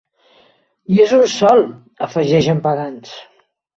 I 0.95 1.01
és 1.03 1.13
un 1.17 1.21
sol 1.33 1.63
—afegeix 2.07 2.49
en 2.55 2.63
Pagans. 2.65 3.13